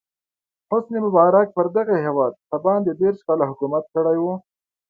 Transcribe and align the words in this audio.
حسن 0.69 0.93
مبارک 1.05 1.47
پر 1.55 1.65
دغه 1.77 1.95
هېواد 2.05 2.33
څه 2.49 2.57
باندې 2.65 2.91
دېرش 3.01 3.19
کاله 3.27 3.45
حکومت 3.51 3.83
کړی 3.95 4.17
و. 4.19 4.25